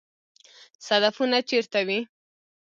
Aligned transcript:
صدفونه 0.85 1.37
چیرته 1.49 1.79
وي؟ 1.87 1.99